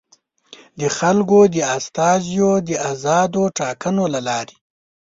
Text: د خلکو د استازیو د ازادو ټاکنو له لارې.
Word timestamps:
د 0.79 0.81
خلکو 0.97 1.39
د 1.55 1.57
استازیو 1.77 2.51
د 2.67 2.69
ازادو 2.91 3.43
ټاکنو 3.59 4.03
له 4.13 4.19
لارې. 4.27 4.55